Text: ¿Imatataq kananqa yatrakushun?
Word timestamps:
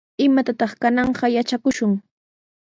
¿Imatataq 0.25 0.71
kananqa 0.81 1.27
yatrakushun? 1.35 1.91